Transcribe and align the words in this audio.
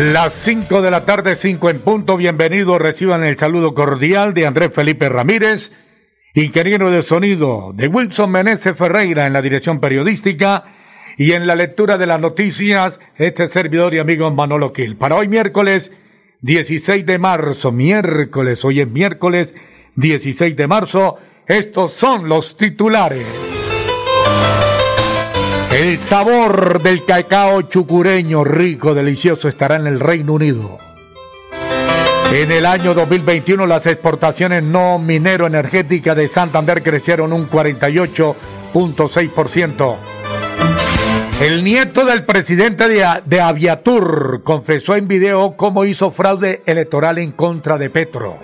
Las 0.00 0.32
5 0.32 0.80
de 0.80 0.90
la 0.90 1.04
tarde, 1.04 1.36
5 1.36 1.68
en 1.68 1.80
punto. 1.80 2.16
Bienvenidos, 2.16 2.80
reciban 2.80 3.22
el 3.22 3.36
saludo 3.36 3.74
cordial 3.74 4.32
de 4.32 4.46
Andrés 4.46 4.70
Felipe 4.74 5.10
Ramírez, 5.10 5.72
ingeniero 6.32 6.90
de 6.90 7.02
sonido 7.02 7.72
de 7.74 7.86
Wilson 7.86 8.30
Meneses 8.30 8.74
Ferreira 8.78 9.26
en 9.26 9.34
la 9.34 9.42
dirección 9.42 9.78
periodística 9.78 10.64
y 11.18 11.32
en 11.32 11.46
la 11.46 11.54
lectura 11.54 11.98
de 11.98 12.06
las 12.06 12.18
noticias, 12.18 12.98
este 13.18 13.46
servidor 13.46 13.92
y 13.92 13.98
amigo 13.98 14.30
Manolo 14.30 14.72
Quil. 14.72 14.96
Para 14.96 15.16
hoy 15.16 15.28
miércoles 15.28 15.92
16 16.40 17.04
de 17.04 17.18
marzo, 17.18 17.70
miércoles, 17.70 18.64
hoy 18.64 18.80
es 18.80 18.88
miércoles 18.88 19.54
16 19.96 20.56
de 20.56 20.66
marzo, 20.66 21.18
estos 21.46 21.92
son 21.92 22.26
los 22.26 22.56
titulares. 22.56 23.26
El 25.80 25.98
sabor 25.98 26.80
del 26.82 27.04
cacao 27.06 27.62
chucureño 27.62 28.44
rico, 28.44 28.92
delicioso, 28.92 29.48
estará 29.48 29.76
en 29.76 29.86
el 29.86 29.98
Reino 29.98 30.34
Unido. 30.34 30.76
En 32.34 32.52
el 32.52 32.66
año 32.66 32.92
2021 32.92 33.66
las 33.66 33.86
exportaciones 33.86 34.62
no 34.62 34.98
minero 34.98 35.46
energéticas 35.46 36.14
de 36.16 36.28
Santander 36.28 36.82
crecieron 36.82 37.32
un 37.32 37.48
48.6%. 37.48 39.96
El 41.40 41.64
nieto 41.64 42.04
del 42.04 42.26
presidente 42.26 42.86
de, 42.86 43.02
de, 43.24 43.40
Aviatur 43.40 44.42
confesó 44.44 44.96
en 44.96 45.08
video 45.08 45.56
cómo 45.56 45.86
hizo 45.86 46.10
fraude 46.10 46.62
electoral 46.66 47.16
en 47.16 47.32
contra 47.32 47.78
de 47.78 47.88
Petro. 47.88 48.36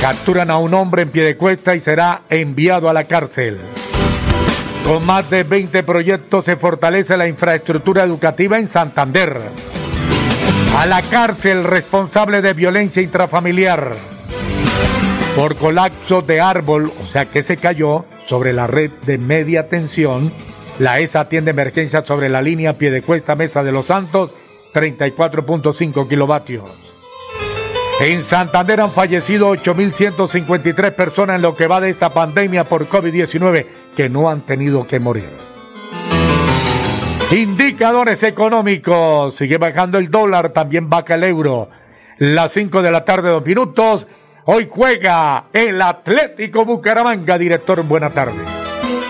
Capturan 0.00 0.50
a 0.50 0.58
un 0.58 0.74
hombre 0.74 1.02
en 1.02 1.10
pie 1.10 1.22
de 1.22 1.36
cuesta 1.36 1.76
y 1.76 1.80
será 1.80 2.22
enviado 2.28 2.88
a 2.88 2.92
la 2.92 3.04
cárcel. 3.04 3.60
Con 4.86 5.04
más 5.04 5.28
de 5.30 5.42
20 5.42 5.82
proyectos 5.82 6.44
se 6.44 6.54
fortalece 6.54 7.16
la 7.16 7.26
infraestructura 7.26 8.04
educativa 8.04 8.56
en 8.56 8.68
Santander. 8.68 9.36
A 10.78 10.86
la 10.86 11.02
cárcel 11.02 11.64
responsable 11.64 12.40
de 12.40 12.52
violencia 12.52 13.02
intrafamiliar 13.02 13.94
por 15.34 15.56
colapso 15.56 16.22
de 16.22 16.40
árbol, 16.40 16.92
o 17.02 17.06
sea 17.06 17.26
que 17.26 17.42
se 17.42 17.56
cayó 17.56 18.04
sobre 18.28 18.52
la 18.52 18.68
red 18.68 18.92
de 19.04 19.18
media 19.18 19.68
tensión. 19.68 20.32
La 20.78 21.00
ESA 21.00 21.20
atiende 21.20 21.50
emergencia 21.50 22.02
sobre 22.02 22.28
la 22.28 22.40
línea 22.40 22.74
Piedecuesta 22.74 23.34
Mesa 23.34 23.64
de 23.64 23.72
los 23.72 23.86
Santos, 23.86 24.30
34.5 24.72 26.08
kilovatios. 26.08 26.70
En 27.98 28.20
Santander 28.20 28.82
han 28.82 28.92
fallecido 28.92 29.52
8.153 29.56 30.92
personas 30.92 31.36
en 31.36 31.42
lo 31.42 31.56
que 31.56 31.66
va 31.66 31.80
de 31.80 31.88
esta 31.88 32.10
pandemia 32.10 32.64
por 32.64 32.86
COVID-19 32.86 33.66
que 33.96 34.08
no 34.08 34.30
han 34.30 34.42
tenido 34.42 34.86
que 34.86 35.00
morir. 35.00 35.30
Indicadores 37.32 38.22
económicos. 38.22 39.34
Sigue 39.34 39.58
bajando 39.58 39.98
el 39.98 40.10
dólar, 40.10 40.50
también 40.50 40.88
baja 40.88 41.14
el 41.14 41.24
euro. 41.24 41.68
Las 42.18 42.52
5 42.52 42.82
de 42.82 42.90
la 42.92 43.04
tarde, 43.04 43.30
dos 43.30 43.44
minutos. 43.44 44.06
Hoy 44.44 44.68
juega 44.70 45.46
el 45.52 45.82
Atlético 45.82 46.64
Bucaramanga. 46.64 47.36
Director, 47.36 47.82
buena 47.82 48.10
tarde. 48.10 48.44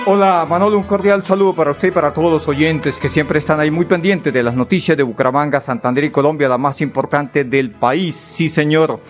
Hola 0.07 0.47
Manolo, 0.49 0.79
un 0.79 0.85
cordial 0.85 1.25
saludo 1.25 1.53
para 1.53 1.73
usted 1.73 1.89
y 1.89 1.91
para 1.91 2.15
todos 2.15 2.31
los 2.31 2.47
oyentes 2.47 3.01
que 3.01 3.09
siempre 3.09 3.41
están 3.41 3.59
ahí 3.59 3.73
muy 3.73 3.87
pendientes 3.87 4.33
de 4.33 4.41
las 4.41 4.55
noticias 4.55 4.97
de 4.97 5.03
Bucaramanga, 5.03 5.61
Santander 5.61 6.05
y 6.05 6.11
Colombia, 6.11 6.49
la 6.49 6.59
más 6.59 6.81
importante 6.81 7.43
del 7.43 7.73
país. 7.73 8.15
Sí, 8.15 8.49
señor. 8.49 9.01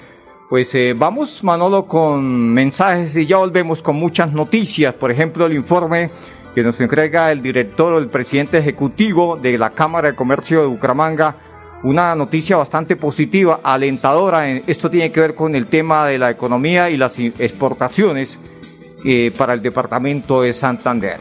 Pues 0.49 0.73
eh, 0.77 0.95
vamos, 0.97 1.43
Manolo, 1.43 1.87
con 1.87 2.53
mensajes 2.53 3.17
y 3.17 3.27
ya 3.27 3.39
volvemos 3.39 3.83
con 3.83 3.97
muchas 3.97 4.33
noticias. 4.33 4.95
Por 4.95 5.11
ejemplo, 5.11 5.47
el 5.47 5.55
informe 5.55 6.11
que 6.55 6.63
nos 6.63 6.81
entrega 6.81 7.33
el 7.33 7.43
director 7.43 7.93
o 7.93 7.99
el 7.99 8.09
presidente 8.09 8.59
ejecutivo 8.59 9.37
de 9.37 9.59
la 9.59 9.71
Cámara 9.71 10.11
de 10.11 10.15
Comercio 10.15 10.61
de 10.61 10.67
Bucaramanga. 10.69 11.37
Una 11.83 12.15
noticia 12.15 12.57
bastante 12.57 12.95
positiva, 12.95 13.59
alentadora. 13.63 14.49
Esto 14.49 14.89
tiene 14.89 15.11
que 15.11 15.21
ver 15.21 15.35
con 15.35 15.57
el 15.57 15.67
tema 15.67 16.07
de 16.07 16.19
la 16.19 16.31
economía 16.31 16.91
y 16.91 16.97
las 16.97 17.19
exportaciones 17.19 18.39
eh, 19.05 19.33
para 19.37 19.53
el 19.53 19.63
departamento 19.63 20.43
de 20.43 20.53
Santander. 20.53 21.19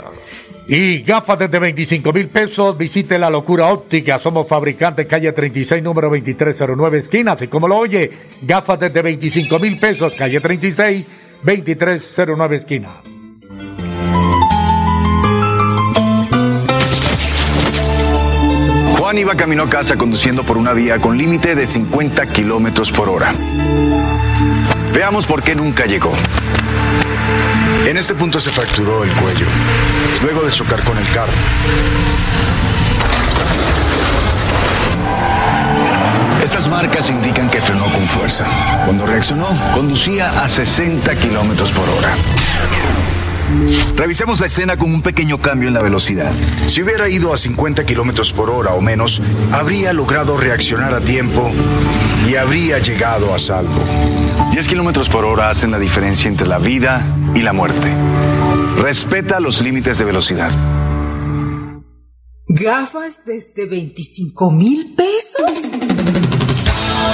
Y 0.68 1.03
gafas 1.03 1.38
desde 1.38 1.59
25 1.59 2.12
mil 2.12 2.28
pesos, 2.28 2.76
visite 2.76 3.20
la 3.20 3.30
locura 3.30 3.68
óptica. 3.68 4.18
Somos 4.18 4.48
fabricantes, 4.48 5.08
calle 5.08 5.31
36, 5.31 5.84
número 5.84 6.09
2309, 6.09 7.00
esquina. 7.00 7.34
Así 7.34 7.48
como 7.48 7.68
lo 7.68 7.78
oye, 7.78 8.09
gafas 8.42 8.80
desde 8.80 9.02
25 9.02 9.59
mil 9.59 9.78
pesos, 9.80 10.14
calle 10.14 10.42
36, 10.42 11.08
2309, 11.44 12.58
esquina. 12.58 13.02
Juan 18.97 19.18
iba 19.20 19.36
camino 19.36 19.64
a 19.64 19.70
casa 19.70 19.96
conduciendo 19.97 20.44
por 20.44 20.58
una 20.58 20.74
vía 20.74 20.97
con 20.97 21.16
límite 21.16 21.53
de 21.53 21.68
50 21.68 22.26
kilómetros 22.34 22.92
por 22.92 23.08
hora. 23.08 23.36
Veamos 24.96 25.28
por 25.28 25.44
qué 25.44 25.53
nunca 25.53 25.86
llegó. 25.86 26.12
En 27.85 27.97
este 27.97 28.16
punto 28.16 28.40
se 28.40 28.50
fracturó 28.50 29.03
el 29.03 29.12
cuello, 29.13 29.46
luego 30.23 30.44
de 30.44 30.51
chocar 30.51 30.84
con 30.84 30.97
el 30.97 31.07
carro. 31.12 31.31
Estas 36.44 36.68
marcas 36.68 37.12
indican 37.12 37.47
que 37.47 37.62
frenó 37.62 37.85
con 37.85 38.07
fuerza. 38.07 38.46
Cuando 38.85 39.06
reaccionó, 39.06 39.47
conducía 39.75 40.44
a 40.44 40.47
60 40.47 41.16
kilómetros 41.16 41.72
por 41.72 41.88
hora. 41.90 42.16
Revisemos 43.96 44.40
la 44.40 44.47
escena 44.47 44.78
con 44.78 44.91
un 44.91 45.03
pequeño 45.03 45.38
cambio 45.38 45.67
en 45.67 45.75
la 45.75 45.84
velocidad. 45.84 46.31
Si 46.66 46.81
hubiera 46.81 47.07
ido 47.07 47.34
a 47.34 47.38
50 47.38 47.85
kilómetros 47.85 48.34
por 48.34 48.50
hora 48.50 48.73
o 48.73 48.81
menos, 48.81 49.22
habría 49.52 49.94
logrado 49.94 50.38
reaccionar 50.38 50.94
a 50.96 51.02
tiempo 51.02 51.52
y 52.28 52.35
habría 52.35 52.79
llegado 52.79 53.34
a 53.34 53.38
salvo. 53.38 54.25
10 54.51 54.68
kilómetros 54.68 55.09
por 55.09 55.25
hora 55.25 55.50
hacen 55.50 55.72
la 55.72 55.79
diferencia 55.79 56.28
entre 56.28 56.47
la 56.47 56.59
vida 56.59 57.06
y 57.35 57.41
la 57.41 57.53
muerte. 57.53 57.94
Respeta 58.78 59.40
los 59.40 59.62
límites 59.62 59.97
de 59.97 60.06
velocidad. 60.06 60.51
¿Gafas 62.47 63.25
desde 63.25 63.66
25 63.68 64.51
mil 64.51 64.96
pesos? 64.96 66.34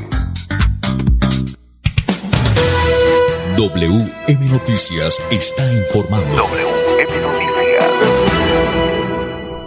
WM 3.57 4.49
Noticias 4.49 5.21
está 5.31 5.73
informando. 5.73 6.35
WM 6.35 7.21
Noticias. 7.21 7.53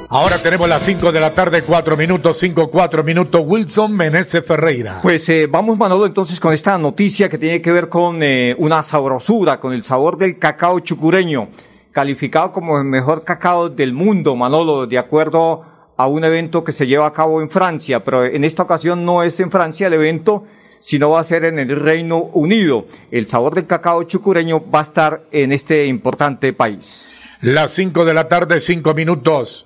Ahora 0.09 0.39
tenemos 0.39 0.69
las 0.69 0.83
5 0.83 1.13
de 1.13 1.21
la 1.21 1.35
tarde, 1.35 1.63
4 1.63 1.97
minutos, 1.97 2.39
5, 2.39 2.71
4 2.71 3.05
minutos. 3.05 3.43
Wilson 3.45 3.95
Meneses 3.95 4.45
Ferreira. 4.47 5.01
Pues 5.03 5.29
eh, 5.29 5.47
vamos, 5.51 5.77
Manolo, 5.77 6.07
entonces 6.07 6.41
con 6.41 6.55
esta 6.55 6.79
noticia 6.79 7.29
que 7.29 7.39
tiene 7.39 7.61
que 7.61 7.73
ver 7.73 7.89
con 7.89 8.23
eh, 8.23 8.55
una 8.59 8.83
sabrosura, 8.83 9.61
con 9.61 9.73
el 9.73 9.83
sabor 9.83 10.17
del 10.17 10.39
cacao 10.39 10.81
chucureño 10.81 11.49
calificado 11.97 12.53
como 12.53 12.77
el 12.77 12.85
mejor 12.85 13.25
cacao 13.25 13.71
del 13.71 13.95
mundo, 13.95 14.37
Manolo, 14.37 14.87
de 14.87 14.99
acuerdo 14.99 15.65
a 15.97 16.07
un 16.07 16.25
evento 16.25 16.63
que 16.63 16.73
se 16.73 16.87
lleva 16.87 17.07
a 17.07 17.13
cabo 17.15 17.41
en 17.41 17.49
Francia, 17.49 18.05
pero 18.05 18.23
en 18.23 18.45
esta 18.45 18.65
ocasión 18.65 19.07
no 19.07 19.23
es 19.23 19.41
en 19.41 19.51
Francia 19.51 19.87
el 19.87 19.95
evento, 19.95 20.45
sino 20.79 21.09
va 21.09 21.21
a 21.21 21.25
ser 21.25 21.47
en 21.47 21.59
el 21.59 21.75
Reino 21.75 22.19
Unido. 22.19 22.85
El 23.11 23.27
sabor 23.27 23.55
del 23.55 23.67
cacao 23.67 24.03
chucureño 24.03 24.63
va 24.71 24.81
a 24.81 24.83
estar 24.83 25.23
en 25.33 25.53
este 25.53 25.87
importante 25.87 26.53
país. 26.53 27.19
Las 27.41 27.71
5 27.71 28.05
de 28.05 28.13
la 28.13 28.29
tarde, 28.29 28.61
5 28.61 28.93
minutos. 28.93 29.65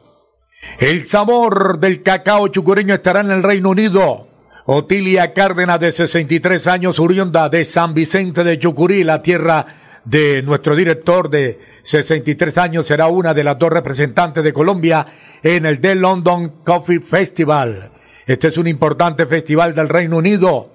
El 0.78 1.08
sabor 1.08 1.80
del 1.80 2.04
cacao 2.04 2.46
chucureño 2.46 2.94
estará 2.94 3.22
en 3.22 3.32
el 3.32 3.42
Reino 3.42 3.70
Unido. 3.70 4.28
Otilia 4.66 5.34
Cárdenas, 5.34 5.80
de 5.80 5.90
63 5.90 6.64
años, 6.68 7.00
oriunda 7.00 7.48
de 7.48 7.64
San 7.64 7.92
Vicente 7.92 8.44
de 8.44 8.56
Chucurí, 8.56 9.02
la 9.02 9.20
tierra 9.20 9.66
de 10.10 10.42
nuestro 10.42 10.74
director 10.74 11.30
de 11.30 11.60
63 11.82 12.58
años, 12.58 12.86
será 12.86 13.06
una 13.06 13.32
de 13.32 13.44
las 13.44 13.56
dos 13.58 13.70
representantes 13.70 14.42
de 14.42 14.52
Colombia 14.52 15.06
en 15.40 15.64
el 15.66 15.80
The 15.80 15.94
London 15.94 16.62
Coffee 16.64 16.98
Festival. 16.98 17.92
Este 18.26 18.48
es 18.48 18.58
un 18.58 18.66
importante 18.66 19.24
festival 19.26 19.72
del 19.72 19.88
Reino 19.88 20.16
Unido. 20.16 20.72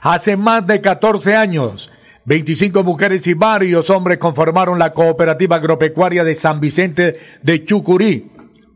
Hace 0.00 0.34
más 0.38 0.66
de 0.66 0.80
14 0.80 1.36
años, 1.36 1.92
25 2.24 2.82
mujeres 2.82 3.26
y 3.26 3.34
varios 3.34 3.90
hombres 3.90 4.16
conformaron 4.16 4.78
la 4.78 4.94
cooperativa 4.94 5.56
agropecuaria 5.56 6.24
de 6.24 6.34
San 6.34 6.58
Vicente 6.58 7.20
de 7.42 7.64
Chucurí, 7.66 8.30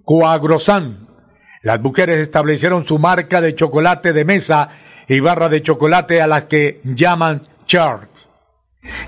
Coagrosan. 0.04 1.08
Las 1.62 1.80
mujeres 1.80 2.18
establecieron 2.18 2.84
su 2.86 2.98
marca 2.98 3.40
de 3.40 3.54
chocolate 3.54 4.12
de 4.12 4.26
mesa 4.26 4.68
y 5.08 5.20
barra 5.20 5.48
de 5.48 5.62
chocolate 5.62 6.20
a 6.20 6.26
las 6.26 6.44
que 6.44 6.82
llaman 6.84 7.48
Charles. 7.64 8.13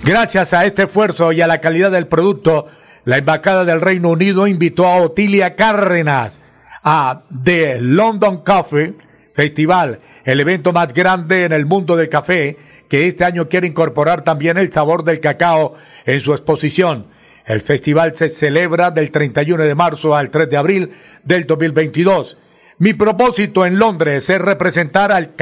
Gracias 0.03 0.53
a 0.53 0.65
este 0.65 0.85
esfuerzo 0.85 1.33
y 1.33 1.41
a 1.41 1.47
la 1.47 1.61
calidad 1.61 1.91
del 1.91 2.07
producto, 2.07 2.67
la 3.05 3.19
Embajada 3.19 3.65
del 3.65 3.81
Reino 3.81 4.11
Unido 4.11 4.47
invitó 4.47 4.87
a 4.87 4.97
Otilia 4.97 5.55
Cárdenas 5.55 6.41
a 6.83 7.23
The 7.45 7.81
London 7.81 8.43
Coffee 8.43 8.95
Festival, 9.35 10.01
el 10.25 10.41
evento 10.41 10.73
más 10.73 10.93
grande 10.95 11.45
en 11.45 11.53
el 11.53 11.67
mundo 11.67 11.97
del 11.97 12.09
café, 12.09 12.57
que 12.89 13.07
este 13.07 13.25
año 13.25 13.49
quiere 13.49 13.67
incorporar 13.67 14.23
también 14.23 14.57
el 14.57 14.73
sabor 14.73 15.05
del 15.05 15.21
cacao 15.21 15.75
en 16.05 16.21
su 16.21 16.33
exposición. 16.33 17.07
El 17.45 17.61
festival 17.61 18.17
se 18.17 18.29
celebra 18.29 18.91
del 18.91 19.11
31 19.11 19.65
de 19.65 19.75
marzo 19.75 20.17
al 20.17 20.31
3 20.31 20.49
de 20.49 20.57
abril 20.57 20.93
del 21.23 21.47
2022. 21.47 22.39
Mi 22.79 22.93
propósito 22.93 23.65
en 23.65 23.79
Londres 23.79 24.29
es 24.29 24.41
representar 24.41 25.13
al 25.13 25.35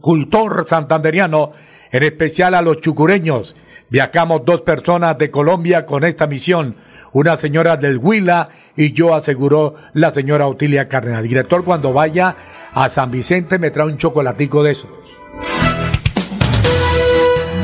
cultor 0.00 0.64
santanderiano, 0.66 1.52
en 1.92 2.02
especial 2.02 2.54
a 2.54 2.62
los 2.62 2.80
chucureños. 2.80 3.54
Viajamos 3.90 4.44
dos 4.44 4.62
personas 4.62 5.18
de 5.18 5.30
Colombia 5.30 5.84
con 5.86 6.02
esta 6.02 6.26
misión, 6.26 6.76
una 7.12 7.36
señora 7.36 7.76
del 7.76 7.98
Huila 7.98 8.48
y 8.74 8.92
yo, 8.92 9.14
aseguró 9.14 9.74
la 9.92 10.10
señora 10.12 10.48
Otilia 10.48 10.88
Cárdenas. 10.88 11.22
Director, 11.22 11.62
cuando 11.62 11.92
vaya 11.92 12.34
a 12.72 12.88
San 12.88 13.10
Vicente 13.10 13.58
me 13.58 13.70
trae 13.70 13.86
un 13.86 13.98
chocolatico 13.98 14.62
de 14.62 14.72
esos. 14.72 14.90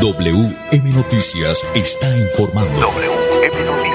WM 0.02 0.92
Noticias 0.92 1.66
está 1.74 2.14
informando. 2.16 2.78
WM 2.78 3.64
Noticias. 3.64 3.88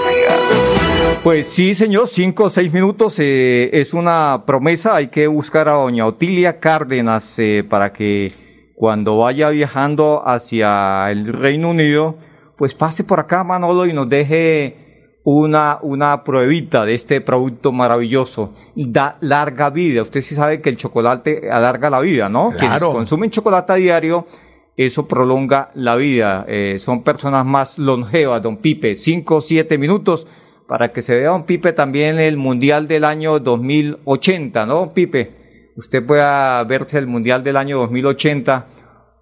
Pues 1.24 1.48
sí, 1.48 1.76
señor, 1.76 2.10
cinco 2.10 2.46
o 2.46 2.50
seis 2.50 2.74
minutos 2.74 3.18
eh, 3.20 3.70
es 3.72 3.94
una 3.94 4.44
promesa. 4.46 4.96
Hay 4.96 5.08
que 5.08 5.28
buscar 5.28 5.70
a 5.70 5.74
doña 5.74 6.06
Otilia 6.08 6.60
Cárdenas 6.60 7.38
eh, 7.38 7.64
para 7.70 7.94
que 7.94 8.43
cuando 8.76 9.18
vaya 9.18 9.50
viajando 9.50 10.22
hacia 10.26 11.10
el 11.12 11.26
Reino 11.32 11.70
Unido, 11.70 12.16
pues 12.58 12.74
pase 12.74 13.04
por 13.04 13.20
acá, 13.20 13.44
Manolo, 13.44 13.86
y 13.86 13.94
nos 13.94 14.10
deje 14.10 15.20
una, 15.24 15.80
una 15.82 16.24
pruebita 16.24 16.86
de 16.86 16.96
este 16.96 17.22
producto 17.22 17.72
maravilloso. 17.72 18.54
Y 18.76 18.92
da 18.92 19.18
larga 19.22 19.70
vida. 19.70 20.02
Usted 20.02 20.22
sí 20.22 20.36
sabe 20.36 20.62
que 20.62 20.70
el 20.70 20.78
chocolate 20.78 21.50
alarga 21.52 21.90
la 21.90 22.00
vida, 22.00 22.30
¿no? 22.30 22.52
Claro. 22.52 22.58
Quienes 22.58 22.84
consumen 22.84 23.30
chocolate 23.30 23.74
a 23.74 23.76
diario 23.76 24.28
eso 24.76 25.08
prolonga 25.08 25.72
la 25.76 25.96
vida. 25.96 26.46
Eh, 26.48 26.78
son 26.80 27.04
personas 27.04 27.46
más 27.46 27.78
longevas, 27.78 28.42
don 28.42 28.58
Pipe. 28.58 28.96
Cinco 28.96 29.36
o 29.36 29.42
siete 29.42 29.78
minutos 29.78 30.28
para 30.68 30.92
que 30.92 31.02
se 31.02 31.16
vea, 31.16 31.30
don 31.30 31.44
Pipe, 31.44 31.74
también 31.74 32.20
el 32.20 32.38
Mundial 32.38 32.88
del 32.88 33.04
año 33.04 33.40
2080, 33.40 34.66
¿no, 34.66 34.94
Pipe? 34.94 35.43
Usted 35.76 36.06
pueda 36.06 36.64
verse 36.66 37.00
el 37.00 37.08
Mundial 37.08 37.44
del 37.44 37.58
año 37.58 37.80
2080 37.80 38.68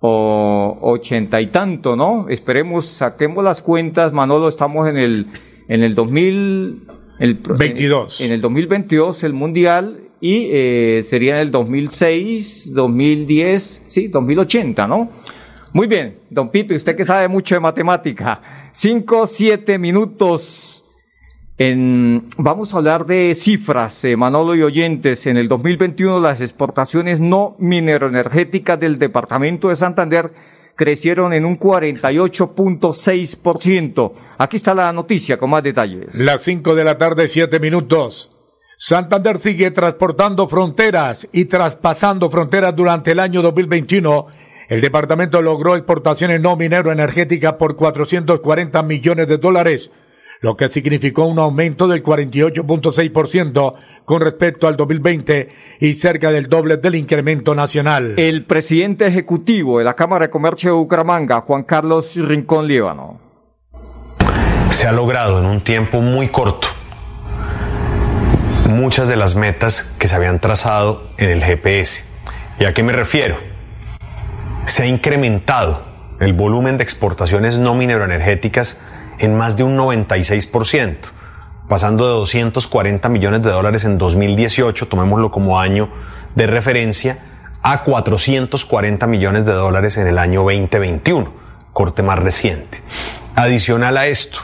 o 0.01 0.79
ochenta 0.81 1.39
y 1.39 1.47
tanto, 1.47 1.95
¿no? 1.95 2.27
Esperemos, 2.29 2.85
saquemos 2.85 3.43
las 3.43 3.61
cuentas, 3.61 4.11
Manolo, 4.11 4.47
estamos 4.47 4.89
en 4.89 4.97
el, 4.97 5.27
en 5.67 5.83
el 5.83 5.95
2000... 5.95 6.87
El, 7.19 7.35
22. 7.35 8.19
En, 8.19 8.27
en 8.27 8.31
el 8.33 8.41
2022 8.41 9.23
el 9.23 9.33
Mundial 9.33 10.11
y 10.19 10.49
eh, 10.51 11.01
sería 11.03 11.35
en 11.35 11.41
el 11.41 11.51
2006, 11.51 12.73
2010, 12.73 13.83
sí, 13.87 14.07
2080, 14.07 14.87
¿no? 14.87 15.09
Muy 15.73 15.87
bien, 15.87 16.17
don 16.29 16.49
Pipe, 16.49 16.75
usted 16.75 16.95
que 16.95 17.05
sabe 17.05 17.27
mucho 17.27 17.55
de 17.55 17.61
matemática. 17.61 18.41
Cinco, 18.71 19.25
siete 19.25 19.79
minutos. 19.79 20.70
En, 21.57 22.29
vamos 22.37 22.73
a 22.73 22.77
hablar 22.77 23.05
de 23.05 23.35
cifras, 23.35 24.05
eh, 24.05 24.15
Manolo 24.17 24.55
y 24.55 24.63
oyentes. 24.63 25.27
En 25.27 25.37
el 25.37 25.47
2021 25.47 26.19
las 26.19 26.41
exportaciones 26.41 27.19
no 27.19 27.55
mineroenergéticas 27.59 28.79
del 28.79 28.97
departamento 28.97 29.69
de 29.69 29.75
Santander 29.75 30.33
crecieron 30.75 31.33
en 31.33 31.45
un 31.45 31.59
48.6%. 31.59 34.13
Aquí 34.37 34.55
está 34.55 34.73
la 34.73 34.91
noticia 34.91 35.37
con 35.37 35.51
más 35.51 35.61
detalles. 35.63 36.15
Las 36.15 36.41
cinco 36.41 36.73
de 36.73 36.83
la 36.83 36.97
tarde, 36.97 37.27
siete 37.27 37.59
minutos. 37.59 38.35
Santander 38.77 39.37
sigue 39.37 39.69
transportando 39.69 40.47
fronteras 40.47 41.27
y 41.31 41.45
traspasando 41.45 42.31
fronteras 42.31 42.75
durante 42.75 43.11
el 43.11 43.19
año 43.19 43.43
2021 43.43 44.41
el 44.71 44.79
departamento 44.79 45.41
logró 45.41 45.75
exportaciones 45.75 46.39
no 46.39 46.55
minero 46.55 46.93
energéticas 46.93 47.55
por 47.55 47.75
440 47.75 48.81
millones 48.83 49.27
de 49.27 49.37
dólares, 49.37 49.91
lo 50.41 50.57
que 50.57 50.69
significó 50.69 51.25
un 51.25 51.39
aumento 51.39 51.87
del 51.87 52.03
48.6% 52.03 53.73
con 54.03 54.21
respecto 54.21 54.67
al 54.67 54.75
2020 54.75 55.49
y 55.79 55.93
cerca 55.93 56.31
del 56.31 56.49
doble 56.49 56.77
del 56.77 56.95
incremento 56.95 57.55
nacional. 57.55 58.15
El 58.17 58.45
presidente 58.45 59.07
ejecutivo 59.07 59.79
de 59.79 59.85
la 59.85 59.95
Cámara 59.95 60.25
de 60.25 60.31
Comercio 60.31 60.71
de 60.71 60.77
Bucaramanga, 60.77 61.41
Juan 61.41 61.63
Carlos 61.63 62.15
Rincón 62.15 62.67
Líbano. 62.67 63.21
Se 64.71 64.87
ha 64.87 64.91
logrado 64.91 65.39
en 65.39 65.45
un 65.45 65.61
tiempo 65.61 66.01
muy 66.01 66.27
corto 66.27 66.67
muchas 68.69 69.07
de 69.07 69.15
las 69.15 69.35
metas 69.35 69.93
que 69.99 70.07
se 70.07 70.15
habían 70.15 70.39
trazado 70.39 71.03
en 71.17 71.29
el 71.29 71.43
GPS. 71.43 72.05
¿Y 72.59 72.65
a 72.65 72.73
qué 72.73 72.83
me 72.83 72.93
refiero? 72.93 73.35
se 74.65 74.83
ha 74.83 74.85
incrementado 74.85 75.81
el 76.19 76.33
volumen 76.33 76.77
de 76.77 76.83
exportaciones 76.83 77.57
no 77.57 77.73
mineroenergéticas 77.73 78.77
en 79.21 79.35
más 79.35 79.55
de 79.55 79.63
un 79.63 79.77
96%, 79.77 80.97
pasando 81.69 82.05
de 82.05 82.13
240 82.13 83.07
millones 83.09 83.43
de 83.43 83.51
dólares 83.51 83.85
en 83.85 83.97
2018, 83.97 84.87
tomémoslo 84.87 85.31
como 85.31 85.59
año 85.59 85.89
de 86.35 86.47
referencia, 86.47 87.19
a 87.61 87.83
440 87.83 89.05
millones 89.07 89.45
de 89.45 89.53
dólares 89.53 89.97
en 89.97 90.07
el 90.07 90.17
año 90.17 90.41
2021, 90.41 91.31
corte 91.71 92.01
más 92.01 92.17
reciente. 92.17 92.81
Adicional 93.35 93.97
a 93.97 94.07
esto, 94.07 94.39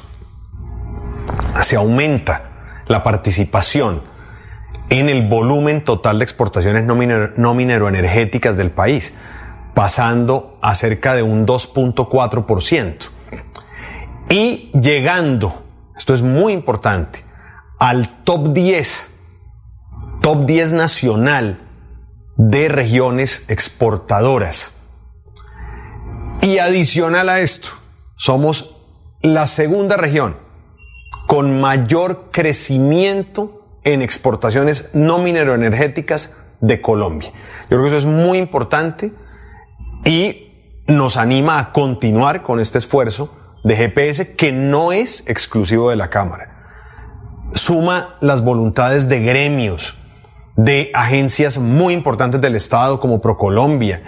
se 1.61 1.75
aumenta 1.75 2.43
la 2.87 3.03
participación 3.03 4.03
en 4.89 5.09
el 5.09 5.27
volumen 5.27 5.83
total 5.83 6.19
de 6.19 6.23
exportaciones 6.23 6.83
no, 6.85 6.95
minero, 6.95 7.31
no 7.35 7.53
mineroenergéticas 7.53 8.55
del 8.55 8.71
país 8.71 9.13
pasando 9.73 10.57
a 10.61 10.73
cerca 10.75 11.13
de 11.13 11.23
un 11.23 11.45
2.4%. 11.45 13.16
Y 14.29 14.71
llegando, 14.73 15.63
esto 15.95 16.13
es 16.13 16.21
muy 16.21 16.53
importante, 16.53 17.23
al 17.79 18.23
top 18.23 18.53
10, 18.53 19.09
top 20.21 20.45
10 20.45 20.73
nacional 20.73 21.59
de 22.35 22.69
regiones 22.69 23.45
exportadoras. 23.47 24.73
Y 26.41 26.59
adicional 26.59 27.29
a 27.29 27.39
esto, 27.39 27.69
somos 28.15 28.75
la 29.21 29.47
segunda 29.47 29.97
región 29.97 30.37
con 31.27 31.59
mayor 31.59 32.29
crecimiento 32.31 33.79
en 33.83 34.01
exportaciones 34.01 34.89
no 34.93 35.19
mineroenergéticas 35.19 36.35
de 36.61 36.81
Colombia. 36.81 37.31
Yo 37.63 37.77
creo 37.77 37.81
que 37.83 37.87
eso 37.87 37.97
es 37.97 38.05
muy 38.05 38.37
importante 38.37 39.13
y 40.05 40.51
nos 40.87 41.17
anima 41.17 41.59
a 41.59 41.71
continuar 41.73 42.43
con 42.43 42.59
este 42.59 42.77
esfuerzo 42.77 43.33
de 43.67 43.75
GPS 43.75 44.35
que 44.35 44.53
no 44.53 44.93
es 44.93 45.25
exclusivo 45.27 45.89
de 45.89 45.97
la 45.97 46.09
Cámara. 46.09 46.51
Suma 47.53 48.15
las 48.21 48.41
voluntades 48.41 49.09
de 49.09 49.19
gremios, 49.19 49.93
de 50.55 50.89
agencias 50.93 51.57
muy 51.57 51.93
importantes 51.93 52.39
del 52.39 52.55
Estado 52.55 53.01
como 53.01 53.19
Procolombia, 53.19 54.01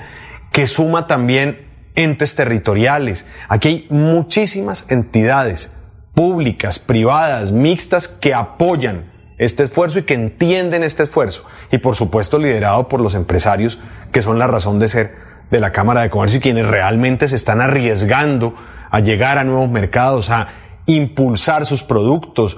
que 0.53 0.65
suma 0.65 1.07
también 1.07 1.67
entes 1.95 2.35
territoriales. 2.35 3.25
Aquí 3.49 3.67
hay 3.67 3.87
muchísimas 3.89 4.89
entidades 4.91 5.73
públicas, 6.13 6.79
privadas, 6.79 7.51
mixtas 7.51 8.07
que 8.07 8.33
apoyan 8.33 9.11
este 9.37 9.63
esfuerzo 9.63 9.99
y 9.99 10.03
que 10.03 10.13
entienden 10.13 10.83
este 10.83 11.03
esfuerzo. 11.03 11.43
Y 11.69 11.79
por 11.79 11.97
supuesto 11.97 12.39
liderado 12.39 12.87
por 12.87 13.01
los 13.01 13.13
empresarios 13.13 13.77
que 14.13 14.21
son 14.21 14.39
la 14.39 14.47
razón 14.47 14.79
de 14.79 14.87
ser 14.87 15.15
de 15.51 15.59
la 15.59 15.73
Cámara 15.73 15.99
de 15.99 16.09
Comercio 16.09 16.37
y 16.37 16.41
quienes 16.41 16.65
realmente 16.65 17.27
se 17.27 17.35
están 17.35 17.59
arriesgando 17.59 18.55
a 18.89 18.99
llegar 18.99 19.37
a 19.37 19.43
nuevos 19.43 19.69
mercados, 19.69 20.29
a 20.29 20.47
impulsar 20.85 21.65
sus 21.65 21.83
productos, 21.83 22.57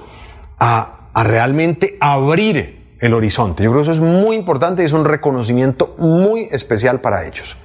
a, 0.58 0.98
realmente 1.14 1.96
abrir 2.00 2.96
el 3.00 3.14
horizonte. 3.14 3.62
Yo 3.62 3.70
creo 3.70 3.82
que 3.82 3.90
eso 3.90 3.92
es 3.92 4.00
muy 4.00 4.36
importante 4.36 4.82
y 4.82 4.86
es 4.86 4.92
un 4.92 5.04
reconocimiento 5.04 5.94
muy 5.98 6.48
especial 6.50 7.00
para 7.00 7.26
ellos. 7.26 7.56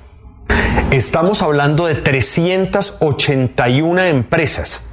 Estamos 0.92 1.42
hablando 1.42 1.86
de 1.86 1.96
381 1.96 4.02
empresas 4.04 4.84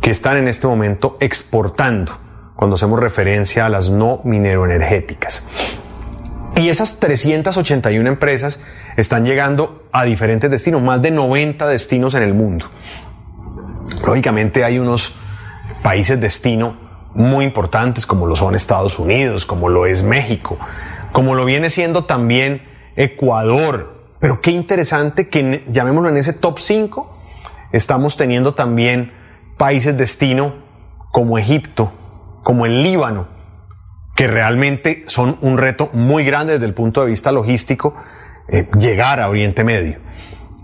que 0.00 0.10
están 0.10 0.36
en 0.36 0.48
este 0.48 0.66
momento 0.66 1.16
exportando 1.20 2.18
cuando 2.54 2.76
hacemos 2.76 3.00
referencia 3.00 3.66
a 3.66 3.68
las 3.68 3.90
no 3.90 4.20
mineroenergéticas. 4.24 5.42
Y 6.56 6.70
esas 6.70 6.98
381 6.98 8.08
empresas 8.08 8.58
están 8.96 9.24
llegando 9.24 9.84
a 9.92 10.04
diferentes 10.04 10.50
destinos, 10.50 10.82
más 10.82 11.00
de 11.00 11.12
90 11.12 11.68
destinos 11.68 12.14
en 12.14 12.24
el 12.24 12.34
mundo. 12.34 12.66
Lógicamente 14.08 14.64
hay 14.64 14.78
unos 14.78 15.12
países 15.82 16.18
destino 16.18 16.76
muy 17.12 17.44
importantes 17.44 18.06
como 18.06 18.24
lo 18.24 18.36
son 18.36 18.54
Estados 18.54 18.98
Unidos, 18.98 19.44
como 19.44 19.68
lo 19.68 19.84
es 19.84 20.02
México, 20.02 20.56
como 21.12 21.34
lo 21.34 21.44
viene 21.44 21.68
siendo 21.68 22.04
también 22.04 22.62
Ecuador. 22.96 24.14
Pero 24.18 24.40
qué 24.40 24.50
interesante 24.50 25.28
que 25.28 25.62
llamémoslo 25.68 26.08
en 26.08 26.16
ese 26.16 26.32
top 26.32 26.58
5, 26.58 27.14
estamos 27.72 28.16
teniendo 28.16 28.54
también 28.54 29.12
países 29.58 29.94
destino 29.98 30.54
como 31.12 31.36
Egipto, 31.36 31.92
como 32.44 32.64
el 32.64 32.82
Líbano, 32.82 33.28
que 34.16 34.26
realmente 34.26 35.04
son 35.06 35.36
un 35.42 35.58
reto 35.58 35.90
muy 35.92 36.24
grande 36.24 36.54
desde 36.54 36.64
el 36.64 36.72
punto 36.72 37.02
de 37.02 37.08
vista 37.08 37.30
logístico, 37.30 37.94
eh, 38.48 38.70
llegar 38.78 39.20
a 39.20 39.28
Oriente 39.28 39.64
Medio. 39.64 39.98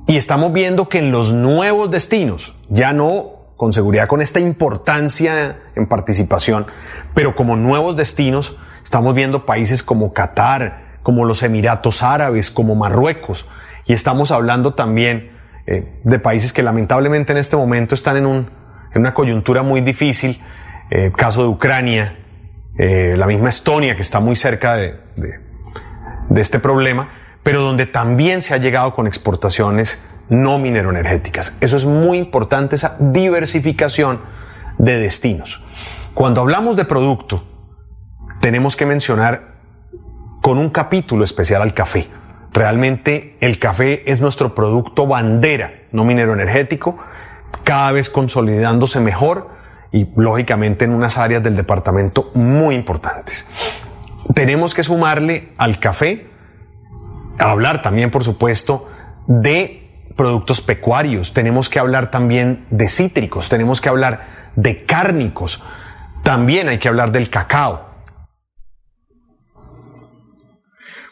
Y 0.06 0.16
estamos 0.16 0.50
viendo 0.52 0.88
que 0.88 0.98
en 0.98 1.12
los 1.12 1.32
nuevos 1.32 1.90
destinos, 1.90 2.54
ya 2.68 2.92
no 2.92 3.33
con 3.56 3.72
seguridad 3.72 4.08
con 4.08 4.20
esta 4.20 4.40
importancia 4.40 5.56
en 5.74 5.86
participación, 5.86 6.66
pero 7.14 7.34
como 7.34 7.56
nuevos 7.56 7.96
destinos, 7.96 8.56
estamos 8.82 9.14
viendo 9.14 9.46
países 9.46 9.82
como 9.82 10.12
Qatar, 10.12 10.98
como 11.02 11.24
los 11.24 11.42
Emiratos 11.42 12.02
Árabes, 12.02 12.50
como 12.50 12.74
Marruecos, 12.74 13.46
y 13.86 13.92
estamos 13.92 14.32
hablando 14.32 14.74
también 14.74 15.30
eh, 15.66 16.00
de 16.02 16.18
países 16.18 16.52
que 16.52 16.62
lamentablemente 16.62 17.32
en 17.32 17.38
este 17.38 17.56
momento 17.56 17.94
están 17.94 18.16
en, 18.16 18.26
un, 18.26 18.50
en 18.92 19.00
una 19.00 19.14
coyuntura 19.14 19.62
muy 19.62 19.80
difícil, 19.80 20.42
eh, 20.90 21.12
caso 21.16 21.42
de 21.42 21.48
Ucrania, 21.48 22.18
eh, 22.76 23.14
la 23.16 23.26
misma 23.26 23.50
Estonia 23.50 23.94
que 23.94 24.02
está 24.02 24.20
muy 24.20 24.36
cerca 24.36 24.74
de, 24.74 24.96
de, 25.16 25.38
de 26.28 26.40
este 26.40 26.58
problema, 26.58 27.08
pero 27.42 27.60
donde 27.60 27.86
también 27.86 28.42
se 28.42 28.54
ha 28.54 28.56
llegado 28.56 28.94
con 28.94 29.06
exportaciones 29.06 30.02
no 30.28 30.58
mineroenergéticas. 30.58 31.56
Eso 31.60 31.76
es 31.76 31.84
muy 31.84 32.18
importante, 32.18 32.76
esa 32.76 32.96
diversificación 32.98 34.20
de 34.78 34.98
destinos. 34.98 35.62
Cuando 36.14 36.40
hablamos 36.40 36.76
de 36.76 36.84
producto, 36.84 37.44
tenemos 38.40 38.76
que 38.76 38.86
mencionar 38.86 39.54
con 40.42 40.58
un 40.58 40.70
capítulo 40.70 41.24
especial 41.24 41.62
al 41.62 41.74
café. 41.74 42.08
Realmente 42.52 43.36
el 43.40 43.58
café 43.58 44.10
es 44.10 44.20
nuestro 44.20 44.54
producto 44.54 45.06
bandera, 45.06 45.72
no 45.90 46.04
mineroenergético, 46.04 46.96
cada 47.64 47.92
vez 47.92 48.10
consolidándose 48.10 49.00
mejor 49.00 49.50
y 49.90 50.08
lógicamente 50.16 50.84
en 50.84 50.92
unas 50.92 51.18
áreas 51.18 51.42
del 51.42 51.56
departamento 51.56 52.30
muy 52.34 52.74
importantes. 52.74 53.46
Tenemos 54.34 54.74
que 54.74 54.82
sumarle 54.82 55.52
al 55.56 55.78
café, 55.78 56.26
hablar 57.38 57.82
también, 57.82 58.10
por 58.10 58.24
supuesto, 58.24 58.88
de 59.26 59.83
productos 60.16 60.60
pecuarios, 60.60 61.32
tenemos 61.32 61.68
que 61.68 61.78
hablar 61.78 62.10
también 62.10 62.64
de 62.70 62.88
cítricos, 62.88 63.48
tenemos 63.48 63.80
que 63.80 63.88
hablar 63.88 64.26
de 64.56 64.84
cárnicos, 64.84 65.60
también 66.22 66.68
hay 66.68 66.78
que 66.78 66.88
hablar 66.88 67.12
del 67.12 67.30
cacao. 67.30 67.94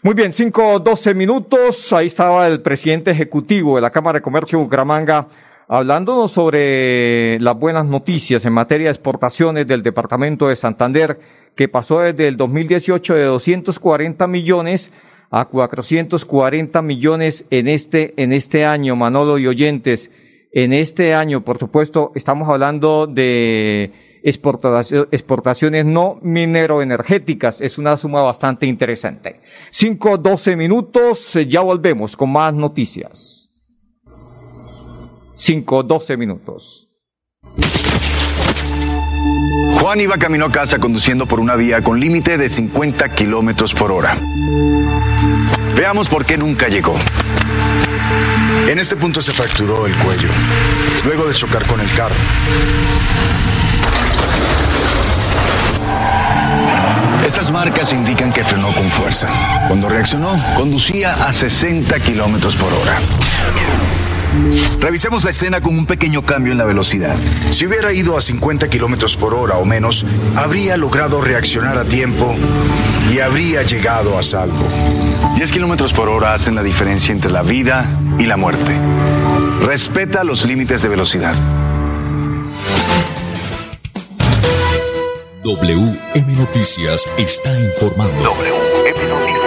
Muy 0.05 0.15
bien, 0.15 0.33
5, 0.33 0.81
12 0.81 1.15
minutos. 1.15 1.93
Ahí 1.93 2.09
estaba 2.09 2.49
el 2.49 2.61
presidente 2.61 3.13
ejecutivo 3.13 3.77
de 3.77 3.83
la 3.83 3.91
Cámara 3.91 4.19
de 4.19 4.23
Comercio 4.23 4.59
de 4.59 4.65
Bucaramanga 4.65 5.29
hablándonos 5.69 6.33
sobre 6.33 7.41
las 7.41 7.57
buenas 7.57 7.87
noticias 7.87 8.45
en 8.45 8.53
materia 8.53 8.89
de 8.89 8.93
exportaciones 8.93 9.67
del 9.67 9.83
departamento 9.83 10.49
de 10.49 10.57
Santander, 10.57 11.19
que 11.55 11.69
pasó 11.69 12.01
desde 12.01 12.29
el 12.29 12.37
2018 12.37 13.15
de 13.15 13.25
240 13.25 14.27
millones 14.27 14.93
a 15.33 15.47
440 15.47 16.83
millones 16.83 17.47
en 17.51 17.67
este, 17.67 18.12
en 18.19 18.35
este 18.35 18.67
año, 18.67 18.95
Manolo 18.97 19.39
y 19.39 19.47
oyentes. 19.47 20.11
En 20.53 20.75
este 20.75 21.15
año, 21.15 21.43
por 21.43 21.59
supuesto, 21.59 22.12
estamos 22.15 22.51
hablando 22.51 23.07
de 23.07 24.21
exportaciones 24.23 25.87
no 25.87 26.19
mineroenergéticas. 26.21 27.62
Es 27.62 27.79
una 27.79 27.97
suma 27.97 28.21
bastante 28.21 28.67
interesante. 28.67 29.41
5, 29.71 30.19
12 30.19 30.55
minutos, 30.55 31.39
ya 31.49 31.62
volvemos 31.62 32.15
con 32.15 32.31
más 32.31 32.53
noticias. 32.53 33.51
5, 35.35 35.83
12 35.83 36.17
minutos. 36.19 36.91
Juan 39.81 40.01
iba 40.01 40.19
camino 40.19 40.45
a 40.45 40.53
casa 40.53 40.79
conduciendo 40.79 41.25
por 41.25 41.41
una 41.41 41.57
vía 41.57 41.81
con 41.83 41.99
límite 41.99 42.37
de 42.37 42.51
50 42.51 43.09
kilómetros 43.15 43.73
por 43.73 43.91
hora. 43.91 44.19
Veamos 45.76 46.09
por 46.09 46.25
qué 46.25 46.37
nunca 46.37 46.69
llegó. 46.69 46.97
En 48.69 48.79
este 48.79 48.97
punto 48.97 49.23
se 49.23 49.33
fracturó 49.33 49.87
el 49.87 49.95
cuello, 49.97 50.29
luego 51.05 51.29
de 51.29 51.35
chocar 51.35 51.67
con 51.67 51.81
el 51.81 51.93
carro. 51.95 52.14
Estas 57.26 57.50
marcas 57.50 57.93
indican 57.93 58.33
que 58.33 58.45
frenó 58.45 58.73
con 58.73 58.88
fuerza. 58.88 59.29
Cuando 59.69 59.88
reaccionó, 59.88 60.38
conducía 60.57 61.14
a 61.14 61.33
60 61.33 61.99
kilómetros 62.00 62.57
por 62.57 62.73
hora. 62.73 62.99
Revisemos 64.81 65.25
la 65.25 65.31
escena 65.31 65.61
con 65.61 65.76
un 65.76 65.87
pequeño 65.87 66.23
cambio 66.23 66.52
en 66.52 66.59
la 66.59 66.64
velocidad. 66.64 67.17
Si 67.50 67.67
hubiera 67.67 67.93
ido 67.93 68.17
a 68.17 68.21
50 68.21 68.69
kilómetros 68.69 69.17
por 69.17 69.35
hora 69.35 69.57
o 69.57 69.64
menos, 69.64 70.05
habría 70.37 70.76
logrado 70.76 71.21
reaccionar 71.21 71.79
a 71.79 71.85
tiempo 71.85 72.35
y 73.12 73.21
habría 73.21 73.62
llegado 73.62 74.19
a 74.19 74.23
salvo. 74.23 74.69
10 75.37 75.52
kilómetros 75.52 75.93
por 75.93 76.09
hora 76.09 76.35
hacen 76.35 76.55
la 76.55 76.62
diferencia 76.62 77.12
entre 77.12 77.31
la 77.31 77.43
vida 77.43 77.88
y 78.19 78.26
la 78.26 78.37
muerte. 78.37 78.76
Respeta 79.61 80.25
los 80.25 80.45
límites 80.45 80.83
de 80.83 80.88
velocidad. 80.88 81.35
WM 85.43 86.37
Noticias 86.37 87.09
está 87.19 87.59
informando. 87.59 88.23
WM 88.23 89.09
Noticias. 89.09 89.43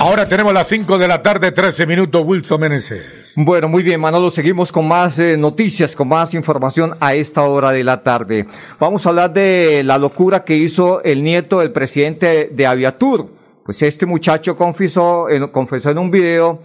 Ahora 0.00 0.28
tenemos 0.28 0.52
las 0.52 0.68
5 0.68 0.98
de 0.98 1.08
la 1.08 1.22
tarde, 1.22 1.52
13 1.52 1.86
minutos, 1.86 2.22
Wilson 2.24 2.60
Meneses. 2.60 3.23
Bueno, 3.36 3.68
muy 3.68 3.82
bien, 3.82 4.00
Manolo, 4.00 4.30
seguimos 4.30 4.70
con 4.70 4.86
más 4.86 5.18
eh, 5.18 5.36
noticias, 5.36 5.96
con 5.96 6.06
más 6.06 6.34
información 6.34 6.96
a 7.00 7.14
esta 7.14 7.42
hora 7.42 7.72
de 7.72 7.82
la 7.82 8.00
tarde. 8.00 8.46
Vamos 8.78 9.04
a 9.04 9.08
hablar 9.08 9.32
de 9.32 9.82
la 9.84 9.98
locura 9.98 10.44
que 10.44 10.56
hizo 10.56 11.02
el 11.02 11.24
nieto 11.24 11.58
del 11.58 11.72
presidente 11.72 12.48
de 12.52 12.66
Aviatur. 12.66 13.28
Pues 13.64 13.82
este 13.82 14.06
muchacho 14.06 14.54
confesó, 14.54 15.26
confesó 15.50 15.90
en 15.90 15.98
un 15.98 16.12
video 16.12 16.60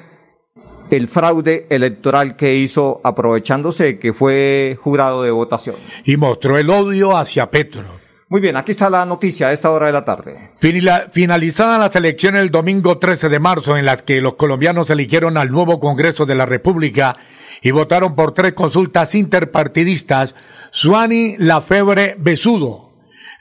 el 0.92 1.08
fraude 1.08 1.66
electoral 1.72 2.36
que 2.36 2.56
hizo 2.56 3.02
aprovechándose 3.04 3.98
que 3.98 4.14
fue 4.14 4.78
jurado 4.80 5.24
de 5.24 5.32
votación. 5.32 5.76
Y 6.06 6.18
mostró 6.18 6.56
el 6.56 6.70
odio 6.70 7.18
hacia 7.18 7.50
Petro. 7.50 7.99
Muy 8.30 8.42
bien, 8.42 8.58
aquí 8.58 8.70
está 8.70 8.92
la 8.92 9.08
noticia 9.08 9.48
a 9.48 9.54
esta 9.54 9.72
hora 9.72 9.88
de 9.88 9.92
la 9.92 10.06
tarde. 10.06 10.52
Finalizadas 10.58 11.80
las 11.80 11.96
elecciones 11.96 12.44
el 12.44 12.52
domingo 12.52 13.00
13 13.00 13.28
de 13.28 13.40
marzo 13.40 13.76
en 13.76 13.86
las 13.86 14.04
que 14.04 14.22
los 14.22 14.36
colombianos 14.36 14.92
eligieron 14.92 15.36
al 15.36 15.52
nuevo 15.52 15.80
Congreso 15.80 16.28
de 16.28 16.36
la 16.36 16.46
República 16.46 17.18
y 17.64 17.72
votaron 17.72 18.14
por 18.14 18.36
tres 18.36 18.54
consultas 18.54 19.16
interpartidistas, 19.16 20.36
Suani 20.70 21.38
Lafebre 21.40 22.16
Besudo, 22.20 22.92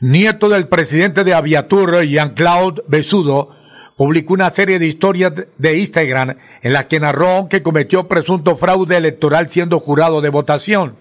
nieto 0.00 0.48
del 0.48 0.68
presidente 0.68 1.22
de 1.22 1.34
Aviatur, 1.34 2.04
Jean-Claude 2.04 2.82
Besudo, 2.88 3.50
publicó 3.94 4.32
una 4.32 4.48
serie 4.48 4.78
de 4.78 4.86
historias 4.86 5.34
de 5.58 5.76
Instagram 5.76 6.36
en 6.62 6.72
las 6.72 6.86
que 6.86 6.98
narró 6.98 7.48
que 7.50 7.62
cometió 7.62 8.08
presunto 8.08 8.56
fraude 8.56 8.96
electoral 8.96 9.50
siendo 9.50 9.80
jurado 9.80 10.22
de 10.22 10.30
votación. 10.30 10.96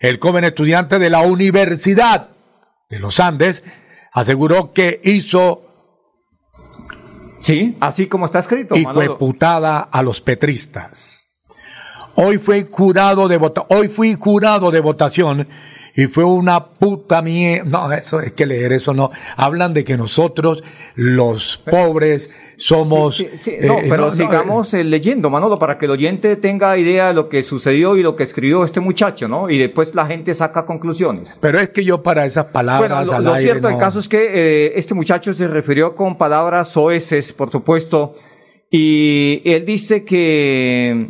El 0.00 0.18
joven 0.18 0.42
estudiante 0.42 0.98
de 0.98 1.08
la 1.08 1.20
Universidad 1.20 2.31
de 2.92 2.98
los 2.98 3.20
Andes 3.20 3.64
aseguró 4.12 4.72
que 4.74 5.00
hizo 5.02 5.62
Sí, 7.40 7.76
así 7.80 8.06
como 8.06 8.26
está 8.26 8.38
escrito. 8.38 8.76
y 8.76 8.84
fue 8.84 9.18
putada 9.18 9.80
a 9.80 10.02
los 10.02 10.20
petristas. 10.20 11.26
Hoy 12.14 12.36
fue 12.38 12.68
jurado 12.70 13.26
de 13.26 13.38
vota 13.38 13.64
hoy 13.70 13.88
fui 13.88 14.14
jurado 14.14 14.70
de 14.70 14.80
votación 14.80 15.48
y 15.94 16.06
fue 16.06 16.24
una 16.24 16.64
puta 16.64 17.20
mierda. 17.22 17.64
No, 17.68 17.92
eso 17.92 18.20
es 18.20 18.32
que 18.32 18.46
leer 18.46 18.72
eso 18.72 18.94
no. 18.94 19.10
Hablan 19.36 19.74
de 19.74 19.84
que 19.84 19.96
nosotros, 19.96 20.62
los 20.94 21.58
pobres, 21.58 22.42
somos... 22.56 23.16
Sí, 23.16 23.28
sí, 23.32 23.38
sí. 23.38 23.56
No, 23.60 23.78
eh, 23.78 23.86
pero 23.88 24.04
no, 24.04 24.08
no, 24.10 24.14
sigamos 24.16 24.72
eh, 24.74 24.84
leyendo, 24.84 25.28
Manolo, 25.30 25.58
para 25.58 25.76
que 25.78 25.84
el 25.84 25.90
oyente 25.90 26.36
tenga 26.36 26.78
idea 26.78 27.08
de 27.08 27.14
lo 27.14 27.28
que 27.28 27.42
sucedió 27.42 27.96
y 27.96 28.02
lo 28.02 28.16
que 28.16 28.22
escribió 28.22 28.64
este 28.64 28.80
muchacho, 28.80 29.28
¿no? 29.28 29.50
Y 29.50 29.58
después 29.58 29.94
la 29.94 30.06
gente 30.06 30.32
saca 30.34 30.64
conclusiones. 30.64 31.36
Pero 31.40 31.58
es 31.60 31.70
que 31.70 31.84
yo 31.84 32.02
para 32.02 32.24
esas 32.24 32.46
palabras 32.46 32.88
Bueno, 32.88 33.04
lo, 33.04 33.12
al 33.18 33.24
lo 33.24 33.32
aire 33.34 33.42
cierto 33.50 33.66
del 33.68 33.76
no- 33.76 33.80
caso 33.80 33.98
es 33.98 34.08
que 34.08 34.30
eh, 34.32 34.72
este 34.76 34.94
muchacho 34.94 35.32
se 35.34 35.46
refirió 35.48 35.94
con 35.94 36.16
palabras 36.16 36.68
soeces, 36.70 37.32
por 37.32 37.50
supuesto, 37.50 38.14
y 38.70 39.42
él 39.44 39.66
dice 39.66 40.04
que 40.04 41.08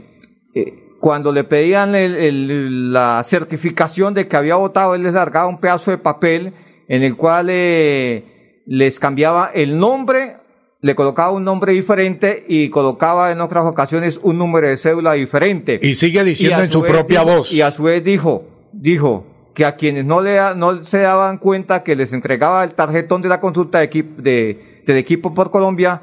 eh, 0.55 0.75
cuando 1.03 1.33
le 1.33 1.43
pedían 1.43 1.97
el- 1.97 2.15
el- 2.15 2.93
la 2.93 3.21
certificación 3.25 4.15
de 4.15 4.29
que 4.29 4.37
había 4.37 4.55
votado, 4.55 4.95
él 4.95 5.03
les 5.03 5.13
largaba 5.15 5.49
un 5.49 5.59
pedazo 5.59 5.91
de 5.91 5.99
papel 5.99 6.53
en 6.87 7.03
el 7.03 7.17
cual 7.17 7.49
eh, 7.51 8.63
les 8.67 9.01
cambiaba 9.01 9.51
el 9.53 9.81
nombre, 9.81 10.37
le 10.81 10.95
colocaba 10.95 11.33
un 11.33 11.43
nombre 11.43 11.73
diferente 11.73 12.45
y 12.49 12.69
colocaba 12.69 13.33
en 13.33 13.41
otras 13.41 13.65
ocasiones 13.65 14.21
un 14.23 14.39
número 14.39 14.69
de 14.69 14.77
cédula 14.77 15.15
diferente. 15.15 15.81
Y 15.83 15.95
sigue 15.95 16.23
diciendo 16.23 16.63
en 16.63 16.71
su 16.71 16.83
propia 16.85 17.25
dijo- 17.25 17.37
voz. 17.39 17.53
Y 17.53 17.63
a 17.63 17.73
su 17.73 17.83
vez 17.83 18.05
dijo, 18.05 18.45
dijo 18.73 19.27
que 19.55 19.65
a 19.65 19.75
quienes 19.75 20.05
no 20.05 20.21
le 20.21 20.39
no 20.55 20.85
se 20.85 20.99
daban 21.01 21.39
cuenta 21.39 21.83
que 21.83 21.97
les 21.97 22.13
entregaba 22.13 22.63
el 22.63 22.75
tarjetón 22.75 23.23
de 23.23 23.29
la 23.29 23.41
consulta 23.41 23.79
de 23.81 23.85
equipo, 23.87 24.23
de, 24.23 24.83
del 24.87 24.97
equipo 24.99 25.35
por 25.35 25.51
Colombia, 25.51 26.01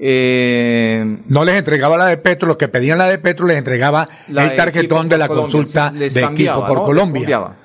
eh, 0.00 1.18
No 1.26 1.44
les 1.44 1.56
entregaba 1.56 1.98
la 1.98 2.06
de 2.06 2.16
Petro, 2.16 2.48
los 2.48 2.56
que 2.56 2.68
pedían 2.68 2.98
la 2.98 3.06
de 3.06 3.18
Petro 3.18 3.46
les 3.46 3.56
entregaba 3.56 4.08
el 4.28 4.56
tarjetón 4.56 5.08
de 5.08 5.18
la 5.18 5.28
Colombia, 5.28 5.52
consulta 5.52 5.92
les 5.92 6.14
de 6.14 6.20
cambiaba, 6.22 6.58
equipo 6.58 6.74
por 6.74 6.86
Colombia. 6.86 7.56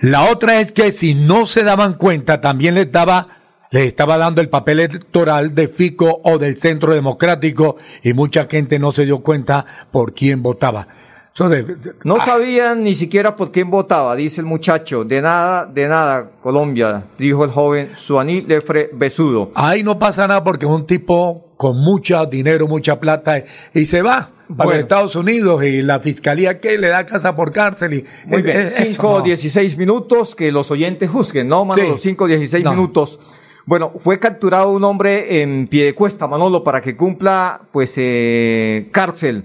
La 0.00 0.30
otra 0.30 0.60
es 0.60 0.72
que 0.72 0.92
si 0.92 1.14
no 1.14 1.46
se 1.46 1.62
daban 1.62 1.94
cuenta, 1.94 2.40
también 2.40 2.74
les 2.74 2.90
daba, 2.90 3.28
les 3.70 3.86
estaba 3.86 4.18
dando 4.18 4.40
el 4.40 4.48
papel 4.48 4.80
electoral 4.80 5.54
de 5.54 5.68
Fico 5.68 6.20
o 6.24 6.38
del 6.38 6.58
Centro 6.58 6.94
Democrático 6.94 7.76
y 8.02 8.12
mucha 8.12 8.46
gente 8.46 8.78
no 8.78 8.92
se 8.92 9.04
dio 9.04 9.20
cuenta 9.20 9.64
por 9.90 10.14
quién 10.14 10.42
votaba. 10.42 10.88
De- 11.36 11.62
de- 11.64 11.92
No 12.04 12.16
ah, 12.20 12.24
sabían 12.24 12.84
ni 12.84 12.94
siquiera 12.94 13.34
por 13.34 13.50
quién 13.50 13.68
votaba, 13.68 14.14
dice 14.14 14.40
el 14.40 14.46
muchacho. 14.46 15.02
De 15.04 15.20
nada, 15.20 15.66
de 15.66 15.88
nada, 15.88 16.30
Colombia, 16.40 17.06
dijo 17.18 17.44
el 17.44 17.50
joven 17.50 17.90
Suaní 17.96 18.42
Lefre 18.42 18.90
Besudo. 18.92 19.50
ahí 19.56 19.82
no 19.82 19.98
pasa 19.98 20.28
nada 20.28 20.44
porque 20.44 20.64
es 20.66 20.70
un 20.70 20.86
tipo 20.86 21.52
con 21.56 21.76
mucho 21.80 22.24
dinero, 22.26 22.68
mucha 22.68 23.00
plata 23.00 23.42
y 23.74 23.84
se 23.84 24.00
va 24.02 24.30
para 24.48 24.64
Bueno. 24.64 24.80
Estados 24.82 25.16
Unidos 25.16 25.64
y 25.64 25.82
la 25.82 25.98
fiscalía 25.98 26.60
que 26.60 26.78
le 26.78 26.88
da 26.88 27.04
casa 27.04 27.34
por 27.34 27.50
cárcel 27.50 27.94
y 27.94 28.04
Muy 28.26 28.42
bien, 28.42 28.58
eh, 28.58 28.62
eso 28.66 28.84
5 28.84 29.18
no. 29.18 29.24
16 29.24 29.76
minutos, 29.76 30.36
que 30.36 30.52
los 30.52 30.70
oyentes 30.70 31.10
juzguen, 31.10 31.48
¿no, 31.48 31.64
Manolo? 31.64 31.98
Sí. 31.98 32.10
5 32.10 32.28
16 32.28 32.62
No. 32.62 32.70
minutos. 32.70 33.18
Bueno, 33.66 33.92
fue 34.04 34.20
capturado 34.20 34.70
un 34.70 34.84
hombre 34.84 35.42
en 35.42 35.66
Piedecuesta, 35.66 36.28
Manolo, 36.28 36.62
para 36.62 36.80
que 36.80 36.94
cumpla, 36.96 37.62
pues, 37.72 37.94
eh, 37.96 38.88
cárcel. 38.92 39.44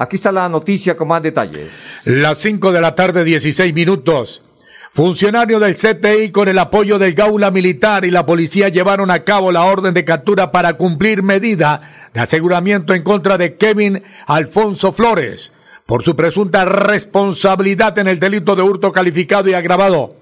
Aquí 0.00 0.14
está 0.14 0.30
la 0.30 0.48
noticia 0.48 0.96
con 0.96 1.08
más 1.08 1.20
detalles. 1.20 1.72
Las 2.04 2.38
5 2.38 2.70
de 2.70 2.80
la 2.80 2.94
tarde, 2.94 3.24
16 3.24 3.74
minutos. 3.74 4.44
Funcionarios 4.92 5.60
del 5.60 5.74
CTI 5.74 6.30
con 6.30 6.46
el 6.46 6.60
apoyo 6.60 7.00
del 7.00 7.14
Gaula 7.14 7.50
Militar 7.50 8.04
y 8.04 8.12
la 8.12 8.24
policía 8.24 8.68
llevaron 8.68 9.10
a 9.10 9.24
cabo 9.24 9.50
la 9.50 9.64
orden 9.64 9.92
de 9.92 10.04
captura 10.04 10.52
para 10.52 10.74
cumplir 10.74 11.24
medida 11.24 12.10
de 12.14 12.20
aseguramiento 12.20 12.94
en 12.94 13.02
contra 13.02 13.36
de 13.36 13.56
Kevin 13.56 14.04
Alfonso 14.28 14.92
Flores 14.92 15.52
por 15.84 16.04
su 16.04 16.14
presunta 16.14 16.64
responsabilidad 16.64 17.98
en 17.98 18.06
el 18.06 18.20
delito 18.20 18.54
de 18.54 18.62
hurto 18.62 18.92
calificado 18.92 19.50
y 19.50 19.54
agravado. 19.54 20.14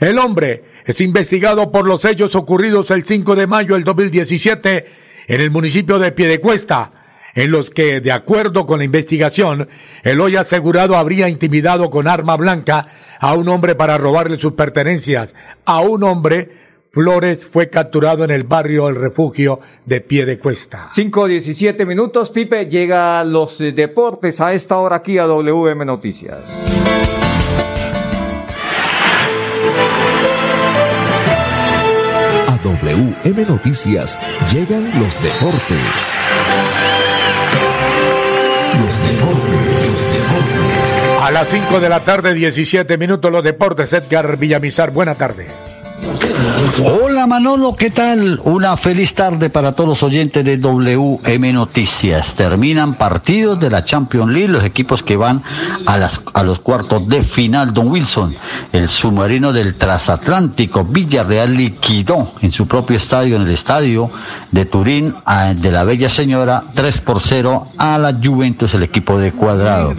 El 0.00 0.18
hombre 0.18 0.64
es 0.86 1.00
investigado 1.00 1.70
por 1.70 1.86
los 1.86 2.04
hechos 2.04 2.34
ocurridos 2.34 2.90
el 2.90 3.04
5 3.04 3.36
de 3.36 3.46
mayo 3.46 3.74
del 3.74 3.84
2017 3.84 4.86
en 5.28 5.40
el 5.40 5.52
municipio 5.52 6.00
de 6.00 6.10
Piedecuesta, 6.10 7.03
en 7.34 7.50
los 7.50 7.70
que, 7.70 8.00
de 8.00 8.12
acuerdo 8.12 8.66
con 8.66 8.78
la 8.78 8.84
investigación, 8.84 9.68
el 10.02 10.20
hoy 10.20 10.36
asegurado 10.36 10.96
habría 10.96 11.28
intimidado 11.28 11.90
con 11.90 12.08
arma 12.08 12.36
blanca 12.36 12.86
a 13.18 13.34
un 13.34 13.48
hombre 13.48 13.74
para 13.74 13.98
robarle 13.98 14.38
sus 14.38 14.52
pertenencias. 14.52 15.34
A 15.64 15.80
un 15.80 16.04
hombre, 16.04 16.64
Flores 16.94 17.44
fue 17.44 17.70
capturado 17.70 18.22
en 18.22 18.30
el 18.30 18.44
barrio 18.44 18.88
El 18.88 18.94
Refugio 18.94 19.58
de 19.84 20.00
Piedecuesta. 20.00 20.86
5 20.92 21.26
17 21.26 21.84
minutos, 21.86 22.30
Pipe, 22.30 22.66
llega 22.66 23.18
a 23.18 23.24
los 23.24 23.60
eh, 23.60 23.72
deportes 23.72 24.40
a 24.40 24.52
esta 24.52 24.78
hora 24.78 24.96
aquí 24.96 25.18
a 25.18 25.26
WM 25.26 25.84
Noticias. 25.84 26.38
A 32.46 32.58
WM 32.62 33.44
Noticias 33.48 34.20
llegan 34.52 35.00
los 35.00 35.20
deportes. 35.20 36.14
Deportes, 39.14 40.06
deportes. 40.12 41.22
A 41.22 41.30
las 41.30 41.48
5 41.48 41.78
de 41.78 41.88
la 41.88 42.00
tarde, 42.00 42.34
17 42.34 42.98
minutos, 42.98 43.30
los 43.30 43.44
deportes. 43.44 43.92
Edgar 43.92 44.36
Villamizar, 44.36 44.90
buena 44.90 45.14
tarde. 45.14 45.46
Hola 46.82 47.26
Manolo, 47.26 47.74
¿qué 47.74 47.88
tal? 47.90 48.40
Una 48.42 48.76
feliz 48.76 49.14
tarde 49.14 49.48
para 49.48 49.72
todos 49.72 49.88
los 49.88 50.02
oyentes 50.02 50.44
de 50.44 50.56
WM 50.56 51.52
Noticias. 51.52 52.34
Terminan 52.34 52.94
partidos 52.94 53.60
de 53.60 53.70
la 53.70 53.84
Champions 53.84 54.32
League, 54.32 54.48
los 54.48 54.64
equipos 54.64 55.04
que 55.04 55.16
van 55.16 55.42
a, 55.86 55.96
las, 55.96 56.20
a 56.32 56.42
los 56.42 56.58
cuartos 56.58 57.06
de 57.08 57.22
final. 57.22 57.72
Don 57.72 57.88
Wilson, 57.88 58.34
el 58.72 58.88
submarino 58.88 59.52
del 59.52 59.76
transatlántico 59.76 60.84
Villarreal 60.84 61.54
liquidó 61.54 62.32
en 62.40 62.50
su 62.50 62.66
propio 62.66 62.96
estadio, 62.96 63.36
en 63.36 63.42
el 63.42 63.50
estadio 63.50 64.10
de 64.50 64.64
Turín, 64.64 65.14
de 65.54 65.72
la 65.72 65.84
Bella 65.84 66.08
Señora, 66.08 66.64
3 66.74 67.00
por 67.02 67.20
0 67.20 67.68
a 67.78 67.98
la 67.98 68.18
Juventus, 68.20 68.74
el 68.74 68.82
equipo 68.82 69.16
de 69.18 69.30
cuadrado. 69.32 69.94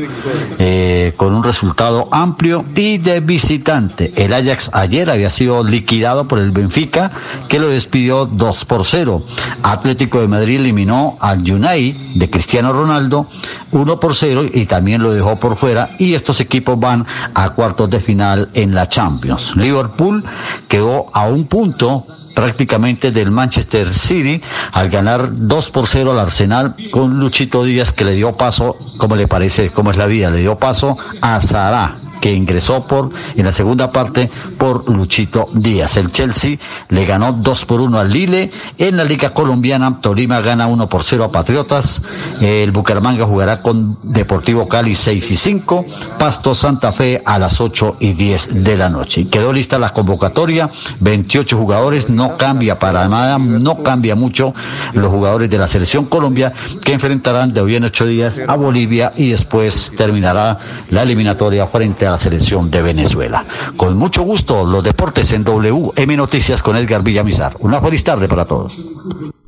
Eh, 0.59 1.13
con 1.15 1.33
un 1.33 1.43
resultado 1.43 2.09
amplio 2.11 2.65
y 2.75 2.97
de 2.97 3.21
visitante. 3.21 4.11
El 4.15 4.33
Ajax 4.33 4.71
ayer 4.73 5.09
había 5.09 5.29
sido 5.29 5.63
liquidado 5.63 5.84
por 6.27 6.39
el 6.39 6.51
Benfica, 6.51 7.11
que 7.47 7.59
lo 7.59 7.69
despidió 7.69 8.25
2 8.25 8.65
por 8.65 8.85
0. 8.85 9.23
Atlético 9.63 10.19
de 10.19 10.27
Madrid 10.27 10.59
eliminó 10.59 11.17
al 11.19 11.39
United 11.39 11.95
de 12.15 12.29
Cristiano 12.29 12.73
Ronaldo 12.73 13.27
1 13.71 13.99
por 13.99 14.15
0 14.15 14.45
y 14.53 14.65
también 14.65 15.01
lo 15.01 15.13
dejó 15.13 15.39
por 15.39 15.55
fuera. 15.55 15.95
Y 15.99 16.13
estos 16.13 16.41
equipos 16.41 16.79
van 16.79 17.05
a 17.33 17.49
cuartos 17.51 17.89
de 17.89 17.99
final 17.99 18.49
en 18.53 18.73
la 18.73 18.87
Champions. 18.87 19.55
Liverpool 19.55 20.23
quedó 20.67 21.07
a 21.13 21.27
un 21.27 21.45
punto 21.45 22.05
prácticamente 22.35 23.11
del 23.11 23.31
Manchester 23.31 23.93
City 23.93 24.41
al 24.73 24.89
ganar 24.89 25.29
2 25.31 25.71
por 25.71 25.87
0 25.87 26.11
al 26.11 26.19
Arsenal 26.19 26.75
con 26.91 27.19
Luchito 27.19 27.63
Díaz 27.63 27.93
que 27.93 28.03
le 28.03 28.11
dio 28.11 28.33
paso, 28.33 28.77
como 28.97 29.15
le 29.15 29.27
parece, 29.27 29.69
cómo 29.69 29.91
es 29.91 29.97
la 29.97 30.05
vida, 30.05 30.29
le 30.29 30.41
dio 30.41 30.57
paso 30.57 30.97
a 31.21 31.39
Sara 31.39 31.95
que 32.25 32.33
ingresó 32.33 32.87
por 32.87 33.11
en 33.35 33.45
la 33.45 33.51
segunda 33.51 33.91
parte 33.91 34.31
por 34.57 34.89
Luchito 34.89 35.47
Díaz. 35.53 35.95
El 35.95 36.11
Chelsea 36.11 36.57
le 36.89 37.05
ganó 37.05 37.33
2 37.33 37.65
por 37.65 37.81
1 37.81 37.99
al 37.99 38.09
Lille. 38.09 38.49
En 38.79 38.97
la 38.97 39.03
Liga 39.03 39.31
Colombiana, 39.31 39.99
Tolima 40.01 40.41
gana 40.41 40.65
1 40.65 40.89
por 40.89 41.03
0 41.03 41.25
a 41.25 41.31
Patriotas. 41.31 42.01
El 42.41 42.71
Bucaramanga 42.71 43.27
jugará 43.27 43.61
con 43.61 43.99
Deportivo 44.01 44.67
Cali 44.67 44.95
6 44.95 45.29
y 45.29 45.37
5. 45.37 45.85
Pasto 46.17 46.55
Santa 46.55 46.91
Fe 46.91 47.21
a 47.23 47.37
las 47.37 47.61
8 47.61 47.97
y 47.99 48.13
10 48.13 48.63
de 48.63 48.75
la 48.75 48.89
noche. 48.89 49.27
Quedó 49.27 49.53
lista 49.53 49.77
la 49.77 49.93
convocatoria. 49.93 50.71
28 51.01 51.55
jugadores. 51.55 52.09
No 52.09 52.37
cambia 52.37 52.79
para 52.79 53.07
nada. 53.07 53.37
No 53.37 53.83
cambia 53.83 54.15
mucho 54.15 54.51
los 54.93 55.11
jugadores 55.11 55.47
de 55.51 55.59
la 55.59 55.67
Selección 55.67 56.05
Colombia 56.05 56.53
que 56.83 56.93
enfrentarán 56.93 57.53
de 57.53 57.61
hoy 57.61 57.75
en 57.75 57.83
8 57.83 58.07
días 58.07 58.41
a 58.47 58.55
Bolivia 58.55 59.13
y 59.15 59.29
después 59.29 59.91
terminará 59.95 60.57
la 60.89 61.03
eliminatoria 61.03 61.67
frente 61.67 62.07
a 62.07 62.14
la 62.15 62.19
selección 62.19 62.71
de 62.71 62.81
Venezuela. 62.81 63.45
Con 63.75 63.97
mucho 63.97 64.23
gusto, 64.23 64.65
los 64.65 64.81
deportes 64.81 65.33
en 65.33 65.43
WM 65.43 66.15
Noticias 66.15 66.63
con 66.63 66.77
Edgar 66.77 67.03
Villamizar. 67.03 67.57
Una 67.59 67.81
feliz 67.81 68.05
tarde 68.05 68.29
para 68.29 68.45
todos. 68.45 68.85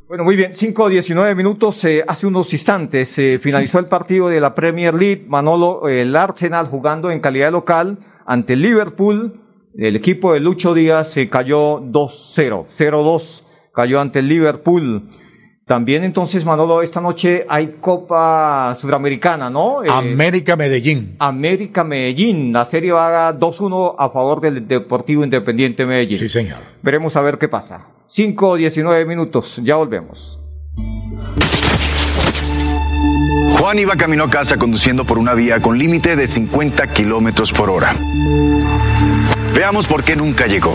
Bueno, 0.06 0.22
muy 0.22 0.36
bien, 0.36 0.52
5 0.52 0.90
19 0.90 1.34
minutos. 1.34 1.82
eh, 1.86 2.04
hace 2.06 2.26
unos 2.26 2.52
instantes 2.52 3.08
se 3.08 3.38
finalizó 3.38 3.78
el 3.78 3.86
partido 3.86 4.28
de 4.28 4.38
la 4.38 4.54
Premier 4.54 4.92
League. 4.92 5.24
Manolo, 5.26 5.88
el 5.88 6.14
Arsenal 6.14 6.66
jugando 6.66 7.10
en 7.10 7.20
calidad 7.20 7.52
local 7.52 8.00
ante 8.26 8.54
Liverpool. 8.54 9.40
El 9.74 9.96
equipo 9.96 10.34
de 10.34 10.40
Lucho 10.40 10.74
Díaz 10.74 11.10
se 11.10 11.30
cayó 11.30 11.80
2-0, 11.80 12.66
0-2, 12.68 13.44
cayó 13.72 13.98
ante 13.98 14.18
el 14.18 14.28
Liverpool. 14.28 15.08
También 15.68 16.02
entonces, 16.02 16.46
Manolo, 16.46 16.80
esta 16.80 16.98
noche 16.98 17.44
hay 17.46 17.76
Copa 17.78 18.74
Sudamericana, 18.80 19.50
¿no? 19.50 19.84
Eh, 19.84 19.88
América 19.90 20.56
Medellín. 20.56 21.16
América 21.18 21.84
Medellín. 21.84 22.54
La 22.54 22.64
serie 22.64 22.90
va 22.92 23.38
2-1 23.38 23.94
a 23.98 24.08
favor 24.08 24.40
del 24.40 24.66
Deportivo 24.66 25.24
Independiente 25.24 25.84
Medellín. 25.84 26.20
Sí, 26.20 26.28
señor. 26.30 26.56
Veremos 26.80 27.16
a 27.16 27.20
ver 27.20 27.36
qué 27.36 27.48
pasa. 27.48 27.84
5 28.06 28.56
19 28.56 29.04
minutos, 29.04 29.60
ya 29.62 29.76
volvemos. 29.76 30.40
Juan 33.58 33.78
iba 33.78 33.94
camino 33.96 34.24
a 34.24 34.30
casa 34.30 34.56
conduciendo 34.56 35.04
por 35.04 35.18
una 35.18 35.34
vía 35.34 35.60
con 35.60 35.76
límite 35.76 36.16
de 36.16 36.26
50 36.26 36.86
kilómetros 36.94 37.52
por 37.52 37.68
hora. 37.68 37.94
Veamos 39.52 39.86
por 39.86 40.02
qué 40.02 40.16
nunca 40.16 40.46
llegó. 40.46 40.72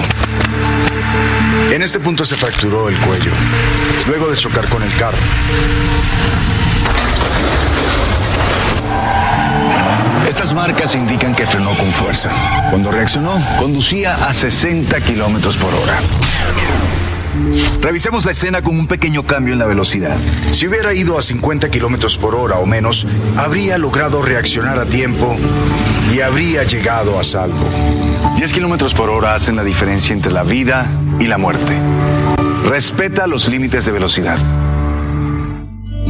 En 1.72 1.82
este 1.82 2.00
punto 2.00 2.24
se 2.26 2.36
fracturó 2.36 2.90
el 2.90 2.96
cuello, 3.00 3.32
luego 4.08 4.30
de 4.30 4.38
chocar 4.38 4.68
con 4.70 4.84
el 4.84 4.96
carro. 4.96 5.18
Estas 10.28 10.54
marcas 10.54 10.96
indican 10.96 11.36
que 11.36 11.46
frenó 11.46 11.76
con 11.76 11.92
fuerza. 11.92 12.32
Cuando 12.70 12.92
reaccionó, 12.92 13.32
conducía 13.60 14.16
a 14.28 14.34
60 14.34 15.00
kilómetros 15.02 15.58
por 15.58 15.74
hora. 15.74 16.00
Revisemos 17.82 18.26
la 18.26 18.32
escena 18.32 18.62
con 18.62 18.78
un 18.78 18.88
pequeño 18.88 19.24
cambio 19.24 19.54
en 19.54 19.60
la 19.60 19.66
velocidad. 19.66 20.18
Si 20.52 20.68
hubiera 20.68 20.94
ido 20.94 21.18
a 21.18 21.22
50 21.22 21.70
kilómetros 21.70 22.18
por 22.18 22.36
hora 22.36 22.58
o 22.58 22.66
menos, 22.66 23.06
habría 23.38 23.78
logrado 23.78 24.22
reaccionar 24.22 24.80
a 24.80 24.86
tiempo 24.86 25.36
y 26.14 26.22
habría 26.22 26.64
llegado 26.64 27.20
a 27.20 27.24
salvo. 27.24 27.70
10 28.38 28.54
kilómetros 28.54 28.94
por 28.94 29.10
hora 29.10 29.36
hacen 29.36 29.56
la 29.56 29.64
diferencia 29.64 30.14
entre 30.14 30.32
la 30.32 30.44
vida 30.44 30.90
y 31.20 31.28
la 31.28 31.38
muerte. 31.38 31.78
Respeta 32.64 33.28
los 33.28 33.50
límites 33.50 33.86
de 33.86 33.92
velocidad. 33.92 34.38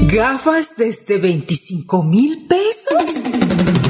Gafas 0.07 0.73
desde 0.77 1.17
25 1.17 2.03
mil 2.03 2.45
pesos. 2.47 3.82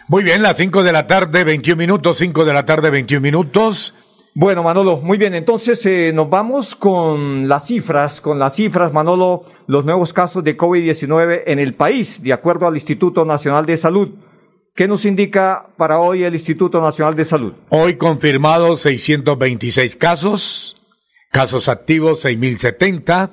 Muy 0.08 0.24
bien, 0.24 0.44
las 0.44 0.58
5 0.58 0.84
de 0.84 0.92
la 0.92 1.08
tarde, 1.08 1.44
21 1.44 1.78
minutos, 1.78 2.20
5 2.20 2.46
de 2.46 2.54
la 2.54 2.66
tarde, 2.66 2.90
21 2.90 3.22
minutos. 3.22 3.94
Bueno, 4.38 4.64
Manolo, 4.64 4.98
muy 4.98 5.18
bien. 5.18 5.34
Entonces 5.34 5.86
eh, 5.86 6.12
nos 6.14 6.30
vamos 6.30 6.76
con 6.76 7.48
las 7.48 7.68
cifras, 7.68 8.20
con 8.20 8.38
las 8.38 8.56
cifras, 8.56 8.92
Manolo, 8.92 9.46
los 9.68 9.86
nuevos 9.86 10.12
casos 10.12 10.44
de 10.44 10.58
COVID-19 10.58 11.44
en 11.48 11.58
el 11.58 11.74
país, 11.74 12.22
de 12.22 12.34
acuerdo 12.34 12.68
al 12.68 12.76
Instituto 12.76 13.24
Nacional 13.24 13.66
de 13.66 13.78
Salud. 13.78 14.10
¿Qué 14.76 14.90
nos 14.90 15.06
indica 15.06 15.68
para 15.78 16.00
hoy 16.00 16.26
el 16.26 16.34
Instituto 16.34 16.82
Nacional 16.82 17.16
de 17.16 17.24
Salud? 17.24 17.54
Hoy 17.70 17.96
confirmados 17.96 18.82
626 18.82 19.96
casos, 19.96 20.76
casos 21.32 21.70
activos 21.70 22.20
6070, 22.20 23.30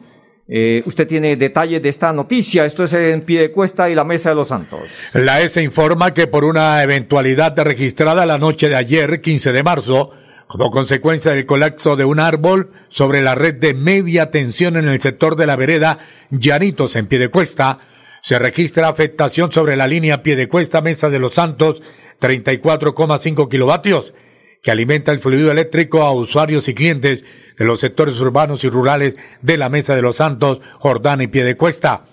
Eh, 0.52 0.82
usted 0.86 1.06
tiene 1.06 1.36
detalles 1.36 1.80
de 1.82 1.90
esta 1.90 2.12
noticia. 2.12 2.66
Esto 2.66 2.84
es 2.86 2.94
en 2.94 3.22
Piedecuesta 3.22 3.88
y 3.88 3.94
la 3.94 4.04
Mesa 4.04 4.30
de 4.30 4.36
los 4.36 4.48
Santos. 4.48 4.82
La 5.14 5.42
S 5.42 5.62
informa 5.62 6.14
que 6.16 6.26
por 6.26 6.44
una 6.44 6.82
eventualidad 6.82 7.56
registrada 7.60 8.26
la 8.26 8.40
noche 8.40 8.68
de 8.68 8.76
ayer, 8.76 9.22
15 9.22 9.52
de 9.52 9.64
marzo, 9.64 10.12
como 10.48 10.72
consecuencia 10.72 11.34
del 11.34 11.46
colapso 11.46 11.96
de 11.96 12.06
un 12.06 12.20
árbol 12.20 12.72
sobre 12.90 13.22
la 13.22 13.36
red 13.36 13.56
de 13.56 13.76
media 13.76 14.32
tensión 14.32 14.76
en 14.78 14.88
el 14.90 15.00
sector 15.00 15.36
de 15.36 15.46
la 15.46 15.56
vereda 15.56 16.00
Llanitos 16.32 16.96
en 16.96 17.06
Piedecuesta, 17.06 17.78
se 18.24 18.40
registra 18.40 18.88
afectación 18.88 19.52
sobre 19.52 19.76
la 19.76 19.88
línea 19.88 20.24
Piedecuesta 20.24 20.82
Mesa 20.82 21.12
de 21.12 21.20
los 21.20 21.36
Santos 21.36 21.84
34,5 22.20 23.48
kilovatios, 23.48 24.16
que 24.64 24.72
alimenta 24.72 25.12
el 25.12 25.20
fluido 25.20 25.52
eléctrico 25.52 26.02
a 26.02 26.12
usuarios 26.12 26.68
y 26.68 26.74
clientes 26.74 27.24
de 27.60 27.66
los 27.66 27.82
sectores 27.82 28.20
urbanos 28.20 28.64
y 28.64 28.70
rurales 28.70 29.16
de 29.42 29.58
la 29.58 29.70
Mesa 29.70 29.94
de 29.94 30.02
los 30.02 30.16
Santos, 30.16 30.62
Jordán 30.80 31.22
y 31.22 31.28
Piedecuesta. 31.28 32.06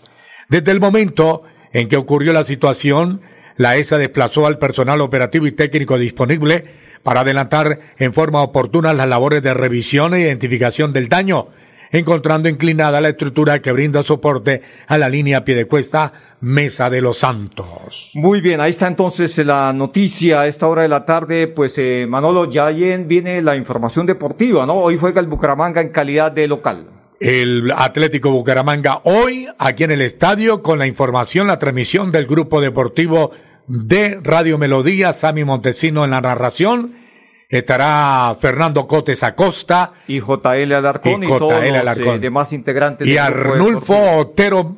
Desde 0.49 0.73
el 0.73 0.81
momento 0.81 1.45
en 1.73 1.89
que 1.89 1.97
ocurrió 1.97 2.33
la 2.33 2.45
situación, 2.45 3.23
la 3.57 3.77
ESA 3.77 3.97
desplazó 3.97 4.47
al 4.47 4.59
personal 4.59 5.01
operativo 5.01 5.47
y 5.47 5.53
técnico 5.53 5.99
disponible 5.99 6.65
para 7.03 7.21
adelantar 7.21 7.79
en 7.99 8.13
forma 8.13 8.43
oportuna 8.43 8.93
las 8.93 9.09
labores 9.09 9.43
de 9.43 9.55
revisión 9.55 10.13
e 10.15 10.21
identificación 10.21 10.91
del 10.91 11.09
daño, 11.09 11.49
encontrando 11.97 12.49
inclinada 12.49 13.01
la 13.01 13.09
estructura 13.09 13.61
que 13.61 13.73
brinda 13.73 14.03
soporte 14.03 14.63
a 14.87 14.99
la 14.99 15.09
línea 15.09 15.45
Piedecuesta 15.45 16.13
Mesa 16.41 16.91
de 16.91 17.01
los 17.01 17.19
Santos. 17.19 18.11
Muy 18.15 18.41
bien, 18.41 18.61
ahí 18.61 18.71
está 18.71 18.87
entonces 18.87 19.37
la 19.39 19.73
noticia 19.73 20.41
a 20.41 20.47
esta 20.47 20.69
hora 20.69 20.83
de 20.83 20.89
la 20.89 21.05
tarde. 21.05 21.49
Pues 21.49 21.77
eh, 21.79 22.07
Manolo, 22.09 22.51
ya 22.51 22.69
viene 22.69 23.43
la 23.43 23.57
información 23.57 24.07
deportiva, 24.07 24.67
¿no? 24.67 24.75
Hoy 24.75 24.99
juega 24.99 25.21
el 25.21 25.27
Bucaramanga 25.27 25.81
en 25.81 25.89
calidad 25.91 26.33
de 26.33 26.49
local. 26.49 26.87
el 27.21 27.73
Atlético 27.75 28.31
Bucaramanga 28.31 29.01
hoy 29.05 29.49
aquí 29.59 29.85
en 29.85 29.93
el 29.93 30.03
estadio 30.03 30.63
con 30.63 30.79
la 30.79 30.87
información, 30.87 31.47
la 31.47 31.59
transmisión 31.59 32.13
del 32.13 32.27
grupo 32.27 32.61
deportivo 32.61 33.31
de 33.67 34.21
Radio 34.23 34.59
Melodía, 34.59 35.13
Sami 35.13 35.45
Montesino 35.45 36.05
en 36.05 36.11
la 36.11 36.21
narración. 36.21 37.06
Estará 37.49 38.37
Fernando 38.41 38.87
Cotes 38.87 39.23
Acosta. 39.23 39.93
Y 40.09 40.21
JL 40.21 40.73
Alarcón 40.73 41.23
y, 41.23 41.29
todos 41.29 41.53
los 41.53 41.99
eh, 41.99 42.19
demás 42.19 42.53
integrantes. 42.53 43.07
Y 43.07 43.17
Arnulfo 43.17 44.19
Otero. 44.19 44.77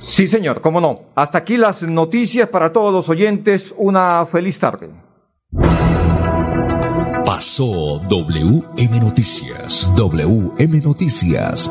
Sí, 0.00 0.26
señor, 0.26 0.60
cómo 0.60 0.80
no. 0.80 1.00
Hasta 1.14 1.38
aquí 1.38 1.56
las 1.56 1.82
noticias 1.82 2.48
para 2.48 2.72
todos 2.72 2.92
los 2.92 3.08
oyentes. 3.08 3.74
Una 3.76 4.26
feliz 4.30 4.58
tarde. 4.58 4.90
Pasó 7.24 8.00
WM 8.08 9.00
Noticias. 9.00 9.90
WM 9.96 10.80
Noticias. 10.80 11.70